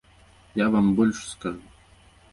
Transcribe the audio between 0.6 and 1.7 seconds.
Я вам больш скажу.